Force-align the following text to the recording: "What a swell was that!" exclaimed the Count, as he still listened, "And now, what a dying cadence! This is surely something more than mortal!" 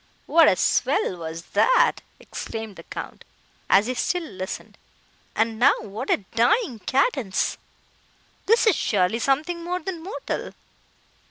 "What 0.25 0.47
a 0.47 0.55
swell 0.55 1.15
was 1.15 1.43
that!" 1.53 2.01
exclaimed 2.19 2.75
the 2.77 2.81
Count, 2.85 3.23
as 3.69 3.85
he 3.85 3.93
still 3.93 4.23
listened, 4.23 4.79
"And 5.35 5.59
now, 5.59 5.75
what 5.81 6.09
a 6.09 6.25
dying 6.33 6.79
cadence! 6.79 7.59
This 8.47 8.65
is 8.65 8.75
surely 8.75 9.19
something 9.19 9.63
more 9.63 9.79
than 9.79 10.01
mortal!" 10.01 10.55